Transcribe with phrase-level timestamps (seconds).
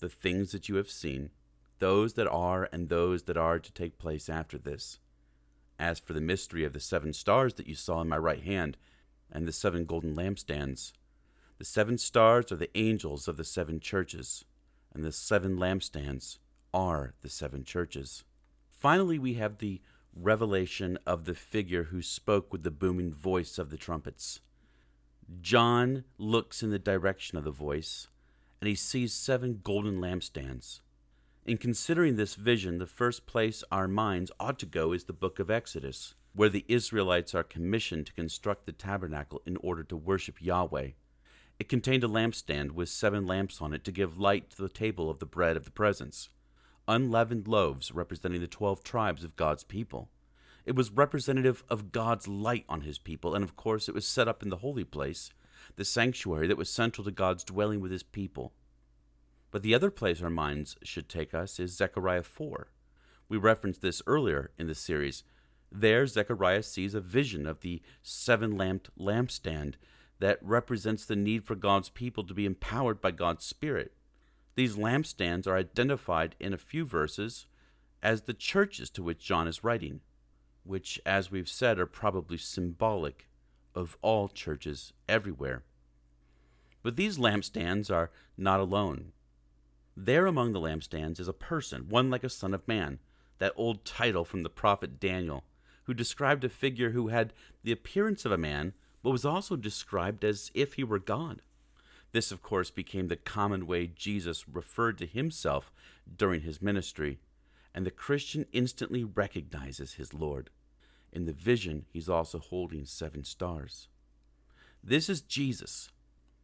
[0.00, 1.30] the things that you have seen,
[1.78, 4.98] those that are, and those that are to take place after this.
[5.78, 8.76] As for the mystery of the seven stars that you saw in my right hand,
[9.32, 10.92] and the seven golden lampstands,
[11.58, 14.44] the seven stars are the angels of the seven churches,
[14.92, 16.38] and the seven lampstands
[16.74, 18.24] are the seven churches.
[18.70, 19.80] Finally, we have the
[20.14, 24.40] revelation of the figure who spoke with the booming voice of the trumpets.
[25.40, 28.08] John looks in the direction of the voice,
[28.60, 30.80] and he sees seven golden lampstands.
[31.46, 35.38] In considering this vision, the first place our minds ought to go is the book
[35.38, 40.40] of Exodus, where the Israelites are commissioned to construct the tabernacle in order to worship
[40.40, 40.90] Yahweh.
[41.58, 45.10] It contained a lampstand with seven lamps on it to give light to the table
[45.10, 46.28] of the bread of the presence,
[46.86, 50.10] unleavened loaves representing the twelve tribes of God's people.
[50.66, 54.28] It was representative of God's light on his people, and of course, it was set
[54.28, 55.30] up in the holy place,
[55.76, 58.52] the sanctuary that was central to God's dwelling with his people.
[59.50, 62.68] But the other place our minds should take us is Zechariah 4.
[63.28, 65.24] We referenced this earlier in the series.
[65.72, 69.74] There, Zechariah sees a vision of the seven lamped lampstand
[70.18, 73.92] that represents the need for God's people to be empowered by God's Spirit.
[74.54, 77.46] These lampstands are identified in a few verses
[78.02, 80.00] as the churches to which John is writing,
[80.64, 83.29] which, as we've said, are probably symbolic
[83.74, 85.62] of all churches everywhere.
[86.82, 89.12] But these lampstands are not alone.
[89.96, 93.00] There among the lampstands is a person, one like a son of man,
[93.38, 95.44] that old title from the prophet Daniel,
[95.84, 97.32] who described a figure who had
[97.62, 98.72] the appearance of a man,
[99.02, 101.42] but was also described as if he were God.
[102.12, 105.72] This, of course, became the common way Jesus referred to himself
[106.16, 107.18] during his ministry,
[107.74, 110.50] and the Christian instantly recognizes his Lord.
[111.12, 113.88] In the vision, he's also holding seven stars.
[114.82, 115.90] This is Jesus,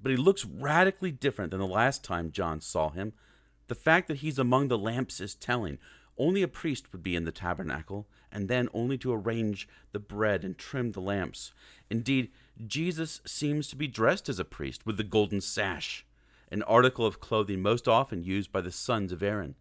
[0.00, 3.12] but he looks radically different than the last time John saw him.
[3.68, 5.78] The fact that he's among the lamps is telling.
[6.18, 10.44] Only a priest would be in the tabernacle, and then only to arrange the bread
[10.44, 11.52] and trim the lamps.
[11.90, 12.30] Indeed,
[12.66, 16.04] Jesus seems to be dressed as a priest with the golden sash,
[16.50, 19.54] an article of clothing most often used by the sons of Aaron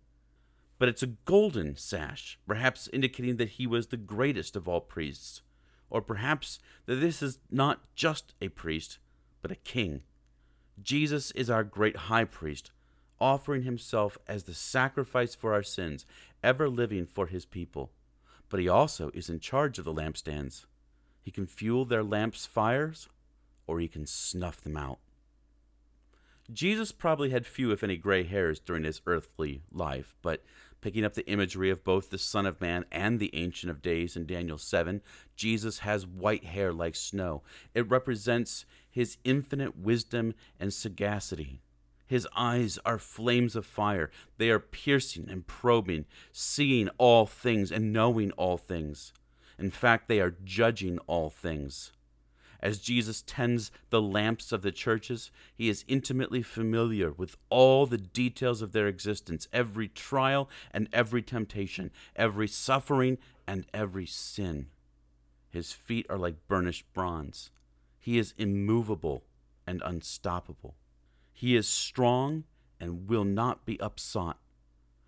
[0.81, 5.43] but it's a golden sash, perhaps indicating that he was the greatest of all priests,
[5.91, 8.97] or perhaps that this is not just a priest,
[9.43, 10.01] but a king.
[10.81, 12.71] Jesus is our great high priest,
[13.19, 16.07] offering himself as the sacrifice for our sins,
[16.43, 17.91] ever living for his people.
[18.49, 20.65] But he also is in charge of the lampstands.
[21.21, 23.07] He can fuel their lamps' fires,
[23.67, 24.97] or he can snuff them out.
[26.51, 30.43] Jesus probably had few, if any, gray hairs during his earthly life, but
[30.81, 34.15] picking up the imagery of both the Son of Man and the Ancient of Days
[34.15, 35.01] in Daniel 7,
[35.35, 37.43] Jesus has white hair like snow.
[37.73, 41.61] It represents his infinite wisdom and sagacity.
[42.05, 44.11] His eyes are flames of fire.
[44.37, 49.13] They are piercing and probing, seeing all things and knowing all things.
[49.57, 51.93] In fact, they are judging all things.
[52.61, 57.97] As Jesus tends the lamps of the churches, he is intimately familiar with all the
[57.97, 64.67] details of their existence, every trial and every temptation, every suffering and every sin.
[65.49, 67.49] His feet are like burnished bronze.
[67.99, 69.23] He is immovable
[69.65, 70.75] and unstoppable.
[71.33, 72.43] He is strong
[72.79, 74.37] and will not be upsought.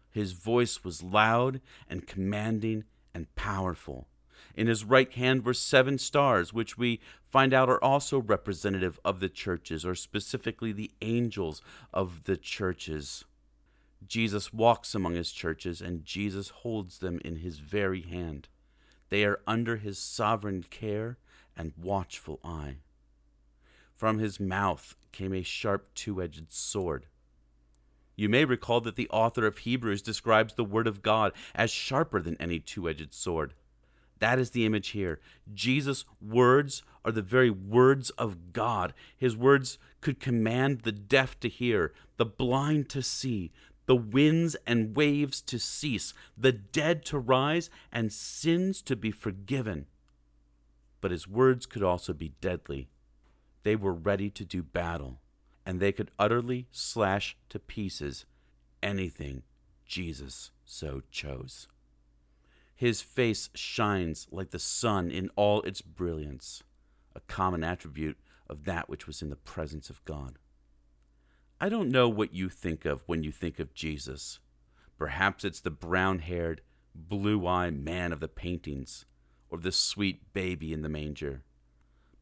[0.09, 2.83] His voice was loud and commanding
[3.13, 4.07] and powerful.
[4.55, 9.19] In his right hand were seven stars, which we find out are also representative of
[9.19, 11.61] the churches, or specifically the angels
[11.93, 13.25] of the churches.
[14.07, 18.47] Jesus walks among his churches, and Jesus holds them in his very hand.
[19.09, 21.17] They are under his sovereign care
[21.55, 22.77] and watchful eye.
[23.93, 27.05] From his mouth came a sharp two edged sword.
[28.15, 32.21] You may recall that the author of Hebrews describes the Word of God as sharper
[32.21, 33.53] than any two edged sword.
[34.23, 35.19] That is the image here.
[35.53, 38.93] Jesus' words are the very words of God.
[39.17, 43.51] His words could command the deaf to hear, the blind to see,
[43.85, 49.87] the winds and waves to cease, the dead to rise, and sins to be forgiven.
[51.01, 52.87] But his words could also be deadly.
[53.63, 55.19] They were ready to do battle
[55.65, 58.23] and they could utterly slash to pieces
[58.81, 59.43] anything
[59.85, 61.67] Jesus so chose.
[62.75, 66.63] His face shines like the sun in all its brilliance,
[67.15, 68.17] a common attribute
[68.49, 70.37] of that which was in the presence of God.
[71.61, 74.39] I don't know what you think of when you think of Jesus.
[74.97, 76.61] Perhaps it's the brown haired,
[76.93, 79.05] blue eyed man of the paintings,
[79.49, 81.43] or the sweet baby in the manger.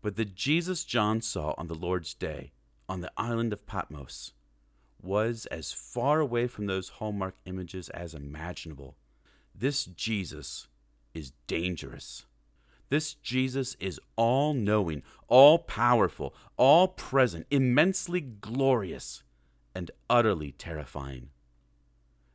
[0.02, 2.52] But the Jesus John saw on the Lord's day
[2.90, 4.34] on the island of Patmos
[5.02, 8.98] was as far away from those hallmark images as imaginable.
[9.54, 10.68] This Jesus
[11.14, 12.26] is dangerous.
[12.90, 19.24] This Jesus is all knowing, all powerful, all present, immensely glorious,
[19.74, 21.30] and utterly terrifying.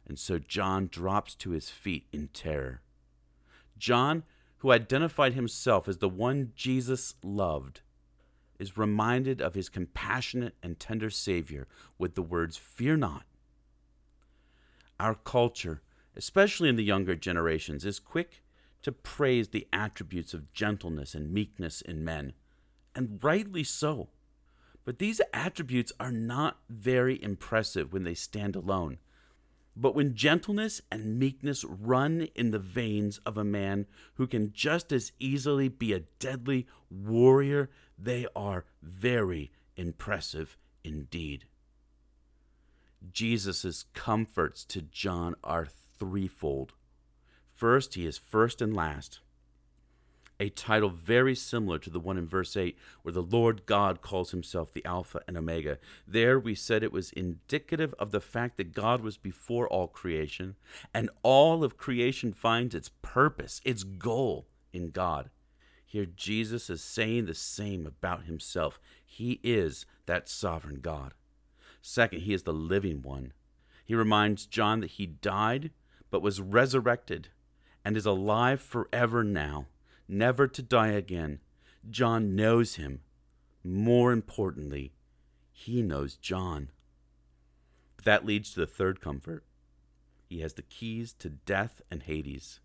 [0.07, 2.81] And so John drops to his feet in terror.
[3.77, 4.23] John,
[4.59, 7.83] who identified himself as the one Jesus loved,
[8.59, 11.67] is reminded of his compassionate and tender Savior
[11.99, 13.25] with the words, Fear not.
[14.99, 15.83] Our culture,
[16.17, 18.43] especially in the younger generations, is quick
[18.83, 22.33] to praise the attributes of gentleness and meekness in men,
[22.95, 24.09] and rightly so.
[24.85, 28.99] But these attributes are not very impressive when they stand alone.
[29.77, 34.93] But when gentleness and meekness run in the veins of a man who can just
[34.93, 41.45] as easily be a deadly warrior, they are very impressive indeed.
[43.13, 45.67] Jesus' comforts to John are
[45.99, 46.73] threefold.
[47.55, 49.21] First, he is first and last
[50.39, 54.31] a title very similar to the one in verse 8, where the Lord God calls
[54.31, 55.79] himself the Alpha and Omega.
[56.07, 60.57] There we said it was indicative of the fact that God was before all creation,
[60.93, 65.31] and all of creation finds its purpose, its goal in God.
[65.85, 68.79] Here, Jesus is saying the same about himself.
[69.05, 71.15] He is that sovereign God.
[71.81, 73.33] Second, he is the living one.
[73.85, 75.71] He reminds John that he died,
[76.17, 77.29] but was resurrected,
[77.85, 79.67] and is alive forever now
[80.09, 81.41] never to die again.
[81.91, 83.01] John knows him.
[83.63, 84.95] More importantly,
[85.53, 86.71] he knows John.
[88.03, 89.45] That leads to the third comfort.
[90.27, 92.61] He has the keys to death and Hades.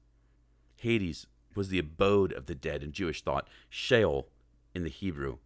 [0.77, 4.29] Hades was the abode of the dead in Jewish thought, Sheol
[4.73, 5.39] in the Hebrew.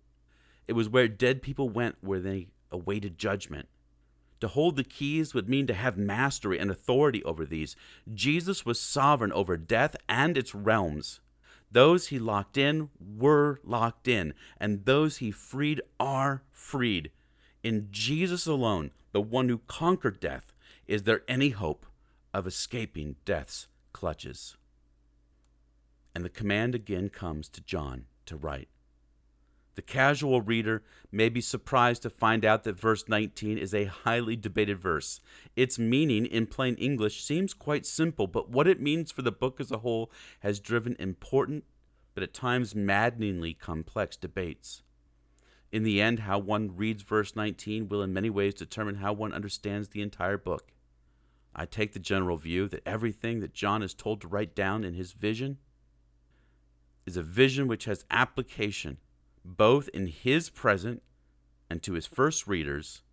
[0.68, 3.68] It was where dead people went where they awaited judgment.
[4.46, 7.76] To hold the keys would mean to have mastery and authority over these.
[8.14, 11.20] Jesus was sovereign over death and its realms.
[11.72, 17.10] Those he locked in were locked in, and those he freed are freed.
[17.64, 20.54] In Jesus alone, the one who conquered death,
[20.86, 21.88] is there any hope
[22.32, 24.58] of escaping death's clutches?
[26.14, 28.70] And the command again comes to John to write.
[29.76, 34.38] The casual reader may be surprised to find out that verse 19 is a highly
[34.38, 35.20] debated verse.
[35.56, 39.60] Its meaning in plain English seems quite simple, but what it means for the book
[39.60, 41.66] as a whole has driven important,
[42.14, 44.82] but at times maddeningly complex debates.
[45.74, 49.34] In the end, how one reads verse 19 will in many ways determine how one
[49.34, 50.72] understands the entire book.
[51.54, 54.94] I take the general view that everything that John is told to write down in
[54.94, 55.58] his vision
[57.06, 58.98] is a vision which has application
[59.46, 61.04] both in his present
[61.70, 63.04] and to his first readers,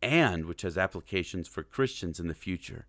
[0.00, 2.86] and which has applications for Christians in the future,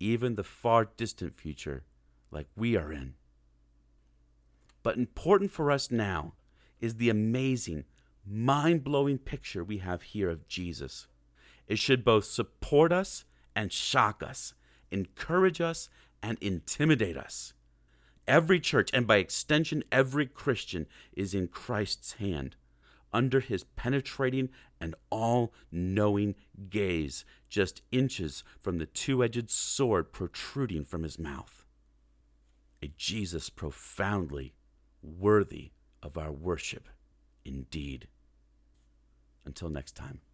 [0.00, 1.84] even the far distant future,
[2.30, 3.14] like we are in.
[4.82, 6.34] But important for us now
[6.80, 7.84] is the amazing,
[8.26, 11.06] mind blowing picture we have here of Jesus.
[11.68, 14.54] It should both support us and shock us,
[14.90, 15.88] encourage us
[16.22, 17.52] and intimidate us.
[18.28, 22.56] Every church, and by extension, every Christian, is in Christ's hand,
[23.12, 24.48] under his penetrating
[24.80, 26.34] and all knowing
[26.68, 31.64] gaze, just inches from the two edged sword protruding from his mouth.
[32.82, 34.54] A Jesus profoundly
[35.02, 35.70] worthy
[36.02, 36.88] of our worship
[37.44, 38.08] indeed.
[39.44, 40.20] Until next time.